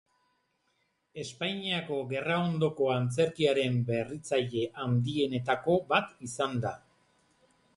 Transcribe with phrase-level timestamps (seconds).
[1.23, 6.73] Espainiako gerraondoko antzerkiaren berritzaile handienetako bat izan da.